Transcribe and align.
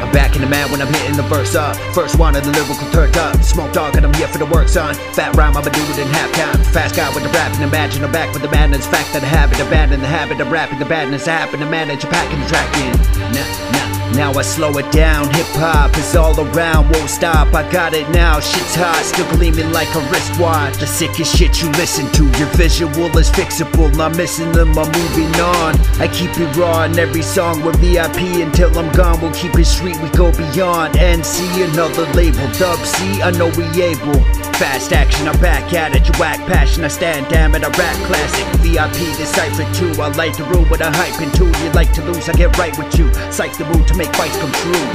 I'm 0.00 0.12
back 0.12 0.36
in 0.36 0.42
the 0.42 0.48
man 0.48 0.70
when 0.70 0.80
I'm 0.82 0.92
hitting 0.92 1.16
the 1.16 1.22
verse 1.22 1.54
up. 1.54 1.76
First 1.94 2.18
one 2.18 2.36
of 2.36 2.44
the 2.44 2.50
lyrical 2.50 2.88
turned 2.92 3.16
up. 3.16 3.42
Smoke 3.42 3.72
dog 3.72 3.96
and 3.96 4.04
I'm 4.04 4.14
here 4.14 4.28
for 4.28 4.38
the 4.38 4.46
work, 4.46 4.68
son. 4.68 4.94
Fat 5.12 5.34
rhyme, 5.36 5.56
I'ma 5.56 5.70
do 5.70 5.80
it 5.80 5.98
in 5.98 6.08
half 6.08 6.32
time. 6.32 6.62
Fast 6.72 6.96
guy 6.96 7.08
with 7.14 7.24
the 7.24 7.30
rapping, 7.30 7.62
imagine 7.62 8.04
I'm 8.04 8.12
back 8.12 8.32
with 8.32 8.42
the 8.42 8.50
madness. 8.50 8.86
Fact 8.86 9.12
that 9.12 9.22
I 9.22 9.26
habit, 9.26 9.60
abandon 9.60 10.00
the 10.00 10.06
habit 10.06 10.40
of 10.40 10.50
rapping. 10.50 10.78
The 10.78 10.84
badness 10.84 11.26
happen 11.26 11.60
to 11.60 11.66
manage 11.66 12.04
a 12.04 12.08
packing 12.08 12.40
the 12.40 12.46
track 12.46 12.70
in. 12.78 12.92
Now, 13.32 13.72
now. 13.72 13.86
Now 14.14 14.32
I 14.32 14.42
slow 14.42 14.72
it 14.78 14.90
down, 14.92 15.28
hip 15.34 15.46
hop 15.60 15.94
is 15.98 16.16
all 16.16 16.38
around, 16.40 16.90
won't 16.90 17.10
stop. 17.10 17.52
I 17.52 17.70
got 17.70 17.92
it 17.92 18.08
now, 18.10 18.40
shit's 18.40 18.74
hot, 18.74 19.04
still 19.04 19.28
gleaming 19.36 19.72
like 19.72 19.92
a 19.94 20.00
wristwatch. 20.08 20.78
The 20.78 20.86
sickest 20.86 21.36
shit 21.36 21.60
you 21.60 21.68
listen 21.72 22.10
to, 22.12 22.24
your 22.38 22.48
visual 22.56 23.12
is 23.18 23.28
fixable. 23.28 23.94
Not 23.94 24.16
missing 24.16 24.52
them, 24.52 24.78
I'm 24.78 24.90
moving 24.90 25.34
on. 25.40 25.74
I 26.00 26.08
keep 26.08 26.30
it 26.38 26.56
raw 26.56 26.84
in 26.84 26.98
every 26.98 27.20
song 27.20 27.62
with 27.62 27.76
VIP 27.76 28.40
until 28.40 28.78
I'm 28.78 28.90
gone. 28.94 29.20
We'll 29.20 29.34
keep 29.34 29.54
it 29.54 29.66
street, 29.86 30.02
we 30.02 30.16
go 30.16 30.32
beyond. 30.32 30.96
and 30.96 31.24
see 31.24 31.62
another 31.62 32.04
label, 32.12 32.46
Dub 32.58 32.78
C, 32.78 33.22
I 33.22 33.30
know 33.32 33.48
we 33.56 33.64
able. 33.82 34.20
Fast 34.58 34.92
action, 34.92 35.28
I'm 35.28 35.38
back 35.40 35.72
at 35.74 35.94
it. 35.94 36.06
You 36.06 36.12
whack 36.18 36.38
passion, 36.46 36.84
I 36.84 36.88
stand 36.88 37.28
damn 37.28 37.54
it, 37.54 37.62
I 37.62 37.68
rap 37.68 37.96
classic. 38.06 38.46
VIP 38.60 39.16
decipher 39.16 39.64
too. 39.74 40.00
I 40.00 40.08
like 40.08 40.36
the 40.36 40.44
rule 40.44 40.66
with 40.70 40.80
a 40.80 40.90
hype 40.90 41.20
into. 41.20 41.44
You 41.62 41.70
like 41.72 41.92
to 41.94 42.04
lose, 42.04 42.28
I 42.28 42.32
get 42.32 42.56
right 42.58 42.76
with 42.78 42.98
you. 42.98 43.12
Psych 43.30 43.56
the 43.56 43.64
mood 43.64 43.86
to 43.88 43.94
make 43.94 44.14
fights 44.16 44.36
come 44.38 44.52
true. 44.52 44.86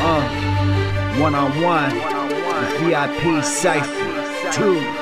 Uh, 0.00 1.20
one 1.20 1.34
on 1.34 1.60
one. 1.60 1.90
VIP 2.80 3.44
cipher 3.44 4.22
two. 4.52 5.01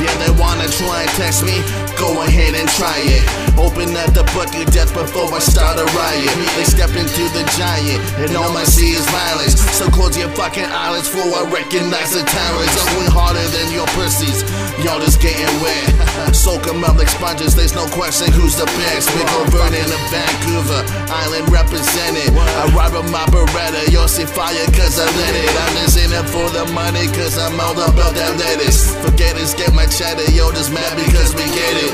Yeah, 0.00 0.14
they 0.16 0.32
wanna 0.40 0.64
try 0.80 1.04
and 1.04 1.12
test 1.20 1.44
me, 1.44 1.60
go 2.00 2.22
ahead 2.24 2.56
and 2.56 2.68
try 2.72 2.96
it. 3.04 3.20
Open 3.60 3.92
up 3.92 4.08
the 4.16 4.24
book 4.32 4.48
of 4.56 4.64
death 4.72 4.88
before 4.96 5.28
I 5.28 5.40
start 5.44 5.76
a 5.76 5.84
riot. 5.92 6.32
They 6.56 6.64
step 6.64 6.96
into 6.96 7.28
the 7.36 7.44
giant, 7.60 8.00
and 8.16 8.32
all 8.32 8.56
I 8.56 8.64
see 8.64 8.96
is 8.96 9.04
violence. 9.12 9.60
So 9.76 9.92
close 9.92 10.16
your 10.16 10.32
fucking 10.32 10.64
eyelids 10.64 11.08
for 11.12 11.20
I 11.20 11.44
recognize 11.52 12.16
the 12.16 12.24
tyrants. 12.24 12.72
I'm 12.80 12.88
going 12.96 13.12
harder 13.12 13.44
than 13.52 13.68
your 13.76 13.84
pussies, 13.92 14.40
y'all 14.80 15.04
just 15.04 15.20
getting 15.20 15.52
wet. 15.60 15.92
Soak 16.32 16.64
them 16.64 16.80
up 16.88 16.96
like 16.96 17.12
sponges, 17.12 17.52
there's 17.52 17.76
no 17.76 17.84
question 17.92 18.32
who's 18.32 18.56
the 18.56 18.64
best. 18.80 19.12
Big 19.12 19.28
Vernon 19.52 19.84
of 19.84 20.02
Vancouver, 20.08 20.80
Island 21.12 21.52
represented. 21.52 22.32
I 22.32 22.72
ride 22.80 22.92
with 22.96 23.10
my 23.12 23.24
Beretta, 23.28 23.92
you'll 23.92 24.08
see 24.08 24.24
fire 24.24 24.66
cause 24.72 24.96
I 24.98 25.04
let 25.04 25.34
it. 25.36 25.52
I'm 25.64 25.74
just 25.84 25.98
in 26.00 26.12
it 26.12 26.26
for 26.32 26.48
the 26.50 26.64
money 26.72 27.06
cause 27.12 27.36
I'm 27.36 27.60
all 27.60 27.76
about 27.76 28.14
that 28.16 28.32
lettuce. 28.40 28.96
Forget 29.04 29.36
it, 29.36 29.52
get 29.56 29.72
my 29.74 29.86
cheddar, 29.86 30.24
yo, 30.32 30.50
just 30.52 30.72
mad 30.72 30.96
because 30.96 31.34
we 31.36 31.44
get 31.44 31.74
it. 31.84 31.92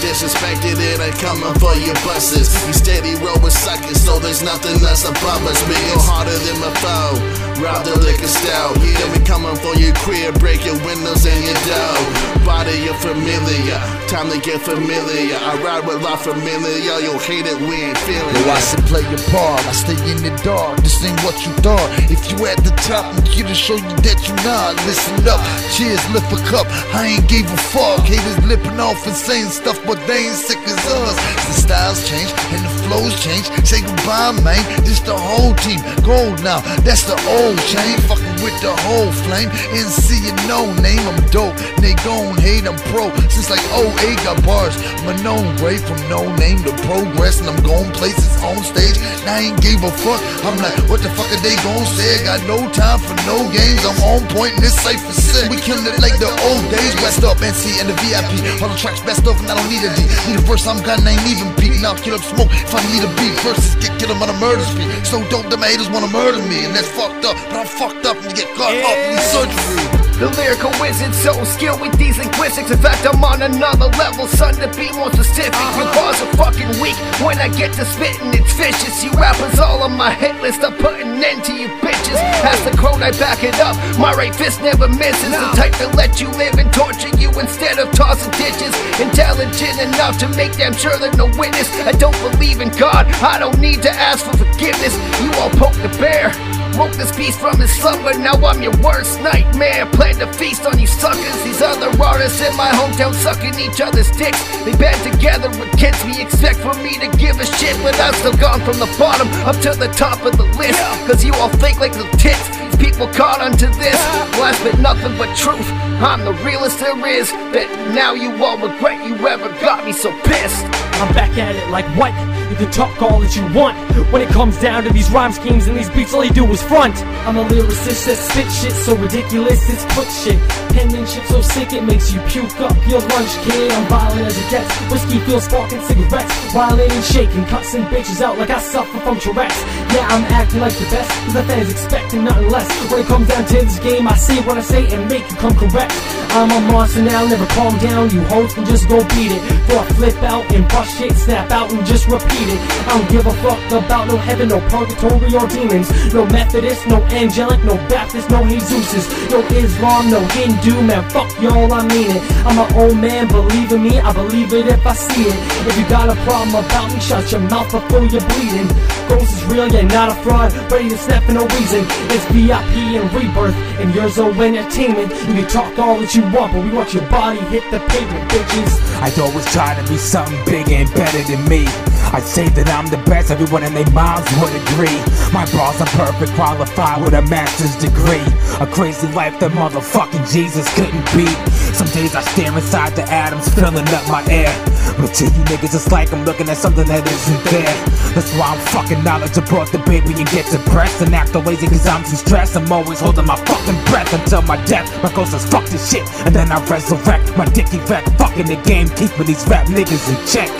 Disrespected 0.00 0.78
it, 0.80 1.00
I'm 1.00 1.12
coming 1.20 1.54
for 1.60 1.74
your 1.76 1.98
buses. 2.06 2.48
You 2.66 2.72
steady 2.72 3.14
roll 3.20 3.38
with 3.40 3.52
suckers, 3.52 4.00
so 4.00 4.18
there's 4.18 4.42
nothing 4.42 4.80
else 4.86 5.04
above 5.04 5.44
us. 5.44 5.60
We 5.68 5.76
go 5.92 5.98
harder 6.00 6.38
than 6.46 6.56
my 6.60 6.72
foe. 6.80 7.37
Rob 7.58 7.84
the 7.84 7.98
liquor 7.98 8.28
store. 8.28 8.74
Then 8.78 9.12
we 9.12 9.18
coming 9.26 9.56
for 9.56 9.74
your 9.74 9.94
crib, 10.02 10.38
break 10.38 10.64
your 10.64 10.78
windows 10.86 11.26
and 11.26 11.42
your 11.44 11.58
door. 11.66 11.98
Body 12.46 12.78
your 12.80 12.94
familiar, 13.02 13.76
time 14.08 14.30
to 14.30 14.38
get 14.40 14.62
familiar. 14.62 15.36
I 15.36 15.60
ride 15.62 15.86
with 15.86 16.00
La 16.02 16.16
Familia, 16.16 17.02
you 17.02 17.12
hate 17.18 17.44
it, 17.44 17.58
we 17.60 17.82
ain't 17.84 17.98
feeling 18.08 18.34
Yo, 18.34 18.48
I 18.48 18.56
it. 18.56 18.62
said 18.62 18.80
play 18.88 19.02
your 19.10 19.20
part, 19.28 19.60
I 19.68 19.72
stay 19.72 19.98
in 20.10 20.22
the 20.22 20.32
dark. 20.42 20.80
This 20.80 21.04
ain't 21.04 21.18
what 21.24 21.36
you 21.44 21.52
thought. 21.60 21.88
If 22.08 22.30
you 22.30 22.46
at 22.46 22.62
the 22.64 22.72
top, 22.88 23.04
I'm 23.12 23.22
here 23.26 23.46
to 23.46 23.54
show 23.54 23.76
you 23.76 23.92
that 24.06 24.18
you 24.24 24.34
not. 24.46 24.74
Listen 24.88 25.28
up, 25.28 25.42
cheers, 25.74 26.00
lift 26.14 26.32
a 26.32 26.40
cup. 26.48 26.66
I 26.94 27.18
ain't 27.18 27.28
gave 27.28 27.44
a 27.50 27.56
fuck. 27.74 28.00
Haters 28.06 28.38
lipping 28.46 28.80
off 28.80 29.04
and 29.06 29.14
saying 29.16 29.50
stuff, 29.50 29.78
but 29.84 29.98
they 30.06 30.30
ain't 30.30 30.38
sick 30.38 30.58
as 30.64 30.78
us. 30.88 31.16
The 31.50 31.54
styles 31.68 32.00
change 32.08 32.30
and 32.54 32.64
the 32.64 32.72
flows 32.88 33.12
change. 33.20 33.44
Say 33.66 33.82
goodbye, 33.82 34.32
man. 34.40 34.62
This 34.86 35.00
the 35.00 35.16
whole 35.16 35.54
team. 35.60 35.80
Gold 36.04 36.40
now, 36.42 36.60
that's 36.80 37.04
the 37.04 37.16
old 37.28 37.47
chain. 37.68 37.98
Fucking 38.08 38.38
with 38.44 38.56
the 38.60 38.74
whole 38.88 39.12
flame. 39.24 39.50
NC 39.72 40.28
and 40.28 40.40
no 40.48 40.68
name, 40.82 41.02
I'm 41.08 41.20
dope. 41.30 41.56
They 41.80 41.94
gon' 42.04 42.36
hate, 42.38 42.66
I'm 42.66 42.78
pro. 42.92 43.08
Since 43.28 43.50
like 43.50 43.64
08, 43.72 44.16
got 44.24 44.38
bars. 44.44 44.76
A 45.08 45.12
known 45.22 45.56
great 45.56 45.80
from 45.80 46.00
no 46.08 46.24
name 46.36 46.62
to 46.64 46.72
progress. 46.84 47.40
And 47.40 47.48
I'm 47.48 47.60
going 47.62 47.90
places 47.92 48.28
on 48.44 48.62
stage. 48.62 48.98
And 49.24 49.28
I 49.30 49.50
ain't 49.50 49.60
gave 49.60 49.82
a 49.82 49.90
fuck. 50.04 50.20
I'm 50.44 50.58
like, 50.60 50.76
what 50.90 51.00
the 51.00 51.10
fuck 51.16 51.28
are 51.32 51.42
they 51.42 51.56
gon' 51.64 51.86
say? 51.96 52.22
I 52.22 52.36
got 52.36 52.40
no 52.46 52.58
time 52.70 53.00
for 53.00 53.16
no 53.24 53.40
games. 53.48 53.80
I'm 53.84 53.96
on 54.04 54.22
point 54.28 54.54
and 54.60 54.68
safe 54.68 55.00
for 55.00 55.16
sick. 55.16 55.48
We 55.48 55.56
killing 55.56 55.86
it 55.86 55.98
like 56.04 56.18
the 56.20 56.28
old 56.28 56.64
days. 56.68 56.94
West 57.00 57.24
up, 57.24 57.38
NC 57.38 57.80
and 57.80 57.88
the 57.88 57.96
VIP. 58.04 58.60
All 58.60 58.68
the 58.68 58.76
tracks 58.76 59.00
best 59.00 59.26
of 59.26 59.38
and 59.40 59.48
I 59.48 59.54
don't 59.56 59.70
need 59.70 59.84
a 59.86 59.90
D. 59.96 60.04
Need 60.28 60.38
a 60.38 60.44
verse, 60.44 60.66
I'm 60.66 60.82
gun, 60.82 61.06
ain't 61.06 61.24
even 61.24 61.48
beat. 61.56 61.80
Now 61.80 61.94
kill 61.94 62.14
up 62.18 62.24
smoke 62.24 62.50
if 62.50 62.74
I 62.74 62.82
need 62.92 63.02
a 63.06 63.10
beat. 63.16 63.34
Verses 63.40 63.78
get 63.80 63.96
killed 63.98 64.12
on 64.18 64.28
a 64.28 64.36
murder 64.36 64.64
spree. 64.66 64.88
So 65.04 65.22
dope, 65.30 65.48
them 65.48 65.62
haters 65.62 65.88
wanna 65.88 66.10
murder 66.10 66.42
me. 66.44 66.64
And 66.66 66.74
that's 66.74 66.88
fucked 66.88 67.24
up. 67.24 67.37
But 67.46 67.60
I'm 67.60 67.66
fucked 67.66 68.04
up 68.06 68.16
and 68.16 68.34
get 68.34 68.48
caught 68.56 68.74
up 68.74 68.98
in 69.06 69.18
surgery. 69.18 70.08
The 70.18 70.26
lyrical 70.34 70.74
wizard, 70.82 71.14
so 71.14 71.30
skilled 71.44 71.80
with 71.80 71.94
these 71.94 72.18
linguistics. 72.18 72.72
In 72.72 72.78
fact, 72.82 73.06
I'm 73.06 73.22
on 73.22 73.40
another 73.40 73.86
level, 73.94 74.26
son, 74.26 74.50
to 74.58 74.66
be 74.74 74.90
more 74.98 75.14
specific. 75.14 75.54
Your 75.78 75.86
uh-huh. 75.86 75.94
bars 75.94 76.18
are 76.18 76.34
fucking 76.34 76.82
weak. 76.82 76.98
When 77.22 77.38
I 77.38 77.46
get 77.54 77.70
to 77.78 77.86
spitting, 77.86 78.34
it's 78.34 78.50
vicious. 78.58 78.98
You 79.06 79.14
rappers 79.14 79.62
all 79.62 79.78
on 79.86 79.94
my 79.94 80.10
hit 80.10 80.34
list. 80.42 80.66
I'm 80.66 80.74
putting 80.74 81.06
an 81.06 81.22
end 81.22 81.44
to 81.46 81.54
you 81.54 81.68
bitches. 81.78 82.18
As 82.42 82.58
the 82.66 82.74
quote, 82.74 82.98
I 82.98 83.14
back 83.14 83.46
it 83.46 83.54
up. 83.62 83.78
My 83.94 84.10
right 84.10 84.34
fist 84.34 84.58
never 84.60 84.88
misses. 84.88 85.30
The 85.30 85.54
type 85.54 85.78
to 85.78 85.86
let 85.94 86.20
you 86.20 86.26
live 86.34 86.58
and 86.58 86.66
torture 86.74 87.14
you 87.14 87.30
instead 87.38 87.78
of 87.78 87.94
tossing 87.94 88.34
ditches. 88.34 88.74
Intelligent 88.98 89.78
enough 89.78 90.18
to 90.18 90.26
make 90.34 90.50
damn 90.58 90.74
sure 90.74 90.98
that 90.98 91.14
no 91.14 91.30
witness. 91.38 91.70
I 91.86 91.92
don't 91.92 92.18
believe 92.26 92.58
in 92.58 92.74
God. 92.74 93.06
I 93.22 93.38
don't 93.38 93.60
need 93.62 93.86
to 93.86 93.90
ask 93.94 94.26
for 94.26 94.34
forgiveness. 94.34 94.98
You 95.22 95.30
all 95.38 95.50
poke 95.54 95.78
the 95.78 95.94
bear. 96.02 96.34
Woke 96.76 96.92
this 96.92 97.14
beast 97.16 97.40
from 97.40 97.58
his 97.58 97.70
slumber, 97.70 98.12
now 98.18 98.34
I'm 98.44 98.62
your 98.62 98.76
worst 98.82 99.20
nightmare. 99.20 99.86
Plan 99.86 100.14
to 100.16 100.26
feast 100.34 100.66
on 100.66 100.78
you 100.78 100.86
suckers. 100.86 101.42
These 101.42 101.62
other 101.62 101.90
artists 102.02 102.40
in 102.40 102.54
my 102.56 102.68
hometown 102.68 103.14
sucking 103.14 103.58
each 103.58 103.80
other's 103.80 104.10
dicks. 104.12 104.38
They 104.64 104.74
band 104.76 104.98
together 105.02 105.48
against 105.72 106.06
me, 106.06 106.20
expect 106.20 106.58
for 106.58 106.74
me 106.82 106.98
to 106.98 107.08
give 107.16 107.38
a 107.40 107.46
shit. 107.46 107.76
But 107.82 107.98
I've 108.00 108.14
still 108.16 108.36
gone 108.36 108.60
from 108.60 108.78
the 108.78 108.90
bottom 108.98 109.28
up 109.46 109.56
to 109.62 109.72
the 109.74 109.88
top 109.88 110.24
of 110.24 110.36
the 110.36 110.44
list. 110.58 110.78
Cause 111.06 111.24
you 111.24 111.34
all 111.34 111.48
think 111.48 111.80
like 111.80 111.96
little 111.96 112.18
tits. 112.18 112.48
These 112.58 112.76
people 112.76 113.08
caught 113.08 113.40
onto 113.40 113.66
this. 113.78 113.98
Last 114.38 114.62
but 114.62 114.78
nothing 114.78 115.16
but 115.16 115.34
truth. 115.36 115.68
I'm 116.02 116.24
the 116.24 116.34
realest 116.44 116.78
there 116.80 116.98
is. 117.06 117.30
That 117.54 117.66
now 117.94 118.14
you 118.14 118.30
all 118.44 118.58
regret 118.58 119.06
you 119.06 119.14
ever 119.26 119.48
got 119.60 119.84
me 119.84 119.92
so 119.92 120.12
pissed. 120.22 120.64
I'm 121.00 121.12
back 121.14 121.36
at 121.38 121.56
it 121.56 121.70
like 121.70 121.86
what? 121.96 122.12
You 122.50 122.56
can 122.56 122.70
talk 122.70 123.00
all 123.02 123.20
that 123.20 123.36
you 123.36 123.44
want. 123.52 123.76
When 124.12 124.22
it 124.22 124.28
comes 124.28 124.58
down 124.58 124.84
to 124.84 124.92
these 124.92 125.10
rhyme 125.10 125.32
schemes 125.32 125.66
and 125.66 125.76
these 125.76 125.90
beats, 125.90 126.14
all 126.14 126.22
they 126.22 126.30
do 126.30 126.44
is 126.50 126.62
front. 126.62 126.96
I'm 127.26 127.36
a 127.36 127.44
lyricist 127.44 128.06
that 128.06 128.16
spit 128.16 128.48
shit 128.50 128.72
so 128.72 128.96
ridiculous, 128.96 129.68
it's 129.68 129.84
quick 129.92 130.08
shit. 130.08 130.40
Penmanship 130.72 131.24
so 131.26 131.42
sick 131.42 131.72
it 131.72 131.82
makes 131.84 132.12
you 132.12 132.20
puke 132.22 132.60
up 132.60 132.76
your 132.88 133.00
lunch, 133.00 133.32
kid. 133.44 133.72
I'm 133.72 133.86
violent 133.88 134.26
as 134.26 134.38
it 134.38 134.50
gets. 134.50 134.70
Whiskey 134.90 135.18
feels 135.20 135.44
sparking 135.44 135.80
cigarettes. 135.82 136.32
And 136.78 137.04
shaking, 137.04 137.44
cussing 137.46 137.82
bitches 137.84 138.20
out 138.20 138.38
like 138.38 138.50
I 138.50 138.60
suffer 138.60 138.98
from 139.00 139.18
Tourette's. 139.18 139.60
Yeah, 139.92 140.06
I'm 140.08 140.24
acting 140.32 140.60
like 140.60 140.72
the 140.72 140.84
best, 140.84 141.10
cause 141.24 141.34
the 141.34 141.42
fans 141.42 141.70
expecting 141.70 142.24
nothing 142.24 142.48
less. 142.48 142.68
When 142.90 143.00
it 143.00 143.06
comes 143.06 143.28
down 143.28 143.44
to 143.46 143.54
this 143.54 143.78
game, 143.80 144.06
I 144.06 144.14
say 144.14 144.40
what 144.42 144.56
I 144.56 144.60
say 144.62 144.86
and 144.94 145.08
make 145.08 145.28
you 145.28 145.36
come 145.36 145.54
correct. 145.56 145.92
I'm 146.30 146.50
a 146.50 146.72
monster 146.72 147.02
now, 147.02 147.26
never 147.26 147.46
calm 147.46 147.76
down. 147.78 148.10
You 148.10 148.20
hoes 148.24 148.54
can 148.54 148.64
just 148.64 148.88
go 148.88 149.02
beat 149.16 149.32
it. 149.32 149.42
Before 149.42 149.80
I 149.80 149.84
flip 149.98 150.22
out 150.22 150.52
and 150.52 150.68
bust 150.68 150.98
shit, 150.98 151.12
snap 151.16 151.50
out 151.50 151.72
and 151.72 151.84
just 151.84 152.06
repeat 152.06 152.37
I 152.38 152.98
don't 152.98 153.10
give 153.10 153.26
a 153.26 153.32
fuck 153.42 153.58
about 153.72 154.06
no 154.08 154.16
heaven, 154.16 154.48
no 154.48 154.60
purgatory 154.68 155.34
or 155.34 155.46
demons. 155.48 155.90
No 156.14 156.24
Methodist, 156.26 156.86
no 156.86 157.02
angelic, 157.10 157.62
no 157.64 157.74
Baptist, 157.88 158.30
no 158.30 158.42
Jesuses. 158.42 159.30
No 159.30 159.40
Islam, 159.56 160.10
no 160.10 160.20
Hindu, 160.36 160.82
man. 160.82 161.08
Fuck 161.10 161.30
y'all, 161.40 161.72
I 161.72 161.82
mean 161.88 162.10
it. 162.10 162.22
I'm 162.46 162.58
an 162.58 162.72
old 162.74 162.96
man, 162.96 163.26
believe 163.28 163.72
in 163.72 163.82
me, 163.82 163.98
I 163.98 164.12
believe 164.12 164.52
it 164.52 164.66
if 164.66 164.86
I 164.86 164.94
see 164.94 165.24
it. 165.24 165.36
If 165.66 165.78
you 165.78 165.88
got 165.88 166.08
a 166.08 166.14
problem 166.22 166.64
about 166.64 166.92
me, 166.92 167.00
shut 167.00 167.30
your 167.32 167.40
mouth 167.40 167.70
before 167.72 168.04
you're 168.04 168.22
bleeding. 168.22 168.68
Ghostt 169.08 169.32
is 169.34 169.44
real, 169.46 169.68
yeah, 169.68 169.82
not 169.82 170.10
a 170.10 170.14
fraud. 170.22 170.52
Ready 170.70 170.90
to 170.90 170.98
snap 170.98 171.24
for 171.24 171.32
no 171.32 171.46
reason. 171.46 171.84
It's 172.14 172.24
VIP 172.26 173.00
and 173.00 173.12
rebirth, 173.12 173.54
and 173.80 173.94
yours 173.94 174.18
are 174.18 174.30
entertainment. 174.30 175.10
You 175.26 175.34
can 175.42 175.48
talk 175.48 175.78
all 175.78 175.98
that 175.98 176.14
you 176.14 176.22
want, 176.30 176.52
but 176.52 176.62
we 176.62 176.70
want 176.70 176.94
your 176.94 177.08
body 177.08 177.40
hit 177.50 177.64
the 177.70 177.80
pavement, 177.80 178.30
bitches. 178.30 179.02
I'd 179.02 179.18
always 179.18 179.46
try 179.52 179.74
to 179.74 179.88
be 179.88 179.96
something 179.96 180.38
bigger 180.44 180.74
and 180.74 180.94
better 180.94 181.22
than 181.24 181.48
me. 181.48 181.66
I'd 182.12 182.24
say 182.28 182.48
that 182.52 182.68
I'm 182.68 182.86
the 182.92 183.00
best, 183.08 183.32
everyone 183.32 183.64
in 183.64 183.72
their 183.72 183.88
minds 183.96 184.28
would 184.36 184.52
agree. 184.52 185.00
My 185.32 185.48
bars 185.56 185.80
are 185.80 185.92
perfect, 185.96 186.36
qualified 186.36 187.00
with 187.00 187.14
a 187.14 187.22
master's 187.22 187.74
degree. 187.80 188.22
A 188.60 188.66
crazy 188.68 189.08
life 189.16 189.40
that 189.40 189.52
motherfucking 189.56 190.28
Jesus 190.28 190.68
couldn't 190.76 191.04
beat. 191.16 191.32
Some 191.72 191.88
days 191.96 192.14
I 192.14 192.20
stare 192.20 192.52
inside 192.52 192.92
the 192.94 193.04
atoms, 193.08 193.48
filling 193.56 193.88
up 193.88 194.04
my 194.12 194.20
air. 194.28 194.52
But 195.00 195.16
to 195.18 195.24
you 195.24 195.42
niggas, 195.48 195.72
it's 195.72 195.90
like 195.90 196.12
I'm 196.12 196.24
looking 196.24 196.48
at 196.48 196.58
something 196.58 196.86
that 196.86 197.06
isn't 197.06 197.44
there. 197.48 197.76
That's 198.12 198.30
why 198.36 198.52
I'm 198.52 198.60
fucking 198.76 199.02
knowledgeable 199.02 199.64
the 199.72 199.78
baby 199.88 200.12
and 200.12 200.28
get 200.28 200.44
depressed 200.50 201.00
and 201.02 201.14
act 201.14 201.34
lazy 201.34 201.66
cause 201.66 201.86
I'm 201.86 202.04
too 202.04 202.16
stressed. 202.16 202.56
I'm 202.56 202.70
always 202.70 203.00
holding 203.00 203.26
my 203.26 203.36
fucking 203.36 203.78
breath 203.88 204.12
until 204.12 204.42
my 204.42 204.62
death. 204.66 204.86
My 205.02 205.12
ghost 205.14 205.34
is 205.34 205.44
fuck 205.46 205.64
this 205.66 205.90
shit, 205.90 206.04
and 206.26 206.34
then 206.34 206.52
I 206.52 206.60
resurrect. 206.66 207.36
My 207.36 207.46
dick 207.46 207.72
erect, 207.72 208.10
fucking 208.18 208.46
the 208.46 208.56
game, 208.68 208.88
keeping 208.90 209.26
these 209.26 209.46
rap 209.48 209.66
niggas 209.66 210.04
in 210.12 210.18
check. 210.26 210.50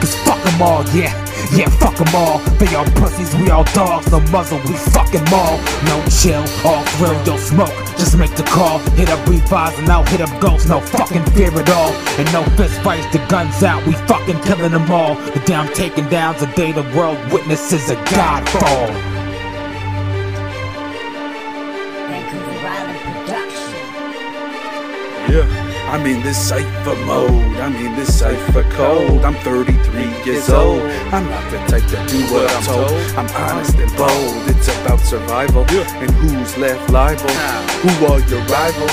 Cause 0.00 0.14
fuck 0.24 0.37
them 0.50 0.62
all, 0.62 0.84
yeah. 0.90 1.12
Yeah, 1.52 1.68
fuck 1.80 1.96
them 1.96 2.14
all. 2.14 2.38
They 2.58 2.74
all 2.74 2.84
pussies, 2.96 3.34
we 3.36 3.50
all 3.50 3.64
dogs. 3.72 4.10
No 4.10 4.20
muzzle, 4.32 4.58
we 4.66 4.74
fucking 4.92 5.24
maul. 5.30 5.58
No 5.84 6.04
chill, 6.08 6.44
all 6.64 6.84
thrill, 6.96 7.14
yo 7.24 7.36
smoke. 7.36 7.72
Just 7.96 8.16
make 8.16 8.34
the 8.36 8.42
call. 8.44 8.78
Hit 8.96 9.08
up 9.08 9.26
revives 9.26 9.78
and 9.78 9.88
I'll 9.88 10.04
hit 10.04 10.20
up 10.20 10.40
ghosts. 10.40 10.68
No 10.68 10.80
fucking 10.80 11.24
fear 11.32 11.50
at 11.58 11.68
all. 11.70 11.92
And 12.18 12.32
no 12.32 12.44
fist 12.56 12.80
fights, 12.82 13.06
the 13.12 13.18
guns 13.28 13.62
out. 13.62 13.84
We 13.86 13.92
fucking 14.06 14.40
killing 14.40 14.72
them 14.72 14.90
all. 14.90 15.14
The 15.14 15.40
day 15.40 15.54
I'm 15.54 15.72
taking 15.74 16.08
down's 16.08 16.40
the 16.40 16.46
day 16.48 16.72
the 16.72 16.82
world 16.96 17.18
witnesses 17.32 17.90
a 17.90 17.96
god 18.12 18.48
fall. 18.48 18.88
Vancouver 22.08 22.66
Island 22.66 23.00
production. 23.26 23.74
Yeah, 25.32 25.57
I'm 25.88 26.04
in 26.04 26.22
this 26.22 26.36
cipher 26.36 26.94
mode. 27.06 27.56
I'm 27.56 27.74
in 27.74 27.96
this 27.96 28.18
cipher 28.18 28.62
code. 28.72 29.24
I'm 29.24 29.34
33 29.36 30.22
years 30.22 30.50
old. 30.50 30.82
I'm 31.12 31.24
not 31.24 31.50
the 31.50 31.56
type 31.66 31.82
to 31.88 32.12
do 32.12 32.20
what 32.30 32.50
I'm 32.50 32.62
told. 32.62 32.92
I'm 33.16 33.28
honest 33.34 33.74
and 33.76 33.90
bold. 33.96 34.48
It's 34.50 34.68
about 34.68 35.00
survival 35.00 35.64
and 35.70 36.10
who's 36.10 36.58
left 36.58 36.90
liable. 36.90 37.30
Who 37.80 38.06
are 38.06 38.20
your 38.28 38.44
rivals? 38.44 38.92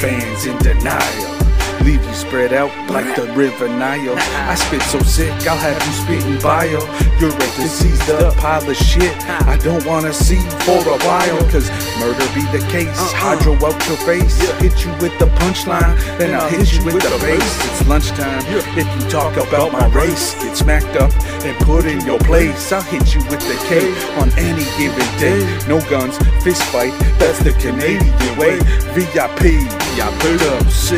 Fans 0.00 0.46
in 0.46 0.56
denial. 0.58 1.49
Leave 1.84 2.04
you 2.04 2.14
spread 2.14 2.52
out 2.52 2.70
like 2.90 3.16
the 3.16 3.32
river 3.32 3.68
Nile. 3.68 4.14
I 4.16 4.54
spit 4.54 4.82
so 4.82 4.98
sick, 5.00 5.32
I'll 5.46 5.56
have 5.56 5.80
you 5.86 5.92
spitting 5.92 6.38
bile. 6.40 6.84
You're 7.18 7.34
a 7.34 7.48
diseased 7.56 8.10
up 8.10 8.36
pile 8.36 8.68
of 8.68 8.76
shit. 8.76 9.16
I 9.28 9.56
don't 9.58 9.84
wanna 9.86 10.12
see 10.12 10.40
for 10.66 10.80
a 10.88 10.98
while, 11.06 11.40
cause 11.50 11.70
murder 11.98 12.26
be 12.34 12.44
the 12.52 12.64
case. 12.70 13.00
Hydro 13.12 13.54
out 13.64 13.80
your 13.88 13.96
face, 13.98 14.36
hit 14.60 14.84
you 14.84 14.92
with 15.00 15.16
the 15.18 15.26
punchline, 15.40 15.96
then 16.18 16.34
I'll 16.34 16.48
hit 16.48 16.72
you 16.72 16.84
with 16.84 17.00
the 17.00 17.10
bass. 17.24 17.50
It's 17.66 17.88
lunchtime. 17.88 18.42
If 18.48 18.76
you 18.76 19.10
talk 19.10 19.36
about 19.36 19.72
my 19.72 19.86
race, 19.88 20.34
get 20.42 20.56
smacked 20.56 20.96
up 20.96 21.12
and 21.44 21.56
put 21.64 21.86
in 21.86 22.00
your 22.04 22.18
place. 22.20 22.72
I'll 22.72 22.82
hit 22.82 23.14
you 23.14 23.20
with 23.30 23.40
the 23.40 23.56
K 23.68 23.88
on 24.20 24.30
any 24.38 24.64
given 24.76 25.08
day. 25.18 25.40
No 25.66 25.80
guns, 25.88 26.18
fist 26.44 26.62
fight, 26.64 26.92
that's 27.18 27.38
the 27.40 27.52
Canadian 27.52 28.36
way. 28.36 28.58
VIP, 28.92 29.64
I 30.00 30.08
put 30.20 30.42
up 30.52 30.70
C, 30.70 30.96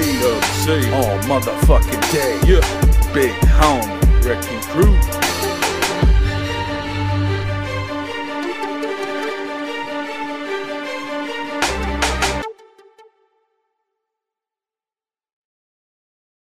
all 0.73 1.19
motherfucking 1.29 2.13
day. 2.13 2.41
Yeah. 2.47 3.13
Big 3.13 3.33
homie, 3.43 4.25
wrecking 4.25 4.61
crew. 4.71 5.32